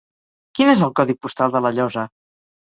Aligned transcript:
Quin 0.59 0.71
és 0.71 0.81
el 0.87 0.93
codi 1.01 1.15
postal 1.27 1.53
de 1.57 1.63
La 1.67 1.73
Llosa? 1.81 2.07